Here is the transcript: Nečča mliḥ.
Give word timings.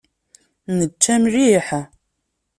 Nečča 0.77 1.15
mliḥ. 1.23 1.67